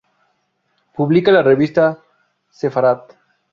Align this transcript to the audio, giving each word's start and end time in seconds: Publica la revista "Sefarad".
Publica 0.95 1.31
la 1.31 1.43
revista 1.43 1.99
"Sefarad". 2.49 3.01